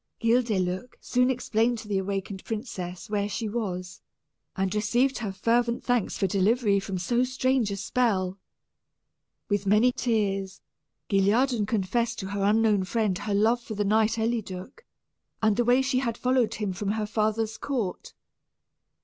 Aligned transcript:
Guildeluec 0.19 0.97
soon 0.99 1.29
explained 1.29 1.77
to 1.77 1.87
the 1.87 1.99
awakened 1.99 2.43
princess 2.43 3.07
where 3.07 3.29
she 3.29 3.47
was, 3.47 4.01
and 4.55 4.73
received 4.73 5.19
her 5.19 5.31
fervent 5.31 5.83
thanks 5.83 6.17
for 6.17 6.25
delivery 6.25 6.79
from 6.79 6.97
so 6.97 7.23
strange 7.23 7.69
a 7.69 7.77
spell. 7.77 8.39
With 9.47 9.67
many 9.67 9.91
tears, 9.91 10.59
Guilliadun 11.07 11.67
confessed 11.67 12.17
to 12.17 12.29
her 12.29 12.41
unknown 12.43 12.83
friend 12.85 13.15
her 13.15 13.35
love 13.35 13.61
for 13.61 13.75
the 13.75 13.85
knight 13.85 14.17
Eliduc, 14.17 14.83
and 15.39 15.55
the 15.55 15.65
way 15.65 15.83
she 15.83 15.99
had 15.99 16.17
followed 16.17 16.55
him 16.55 16.73
from 16.73 16.93
her 16.93 17.05
father's 17.05 17.59
court. 17.59 18.15